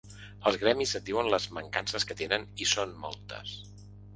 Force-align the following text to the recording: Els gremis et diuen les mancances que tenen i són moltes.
Els 0.51 0.55
gremis 0.61 0.93
et 0.99 1.05
diuen 1.09 1.29
les 1.35 1.45
mancances 1.57 2.09
que 2.13 2.19
tenen 2.25 2.49
i 2.65 2.71
són 2.73 2.99
moltes. 3.07 3.57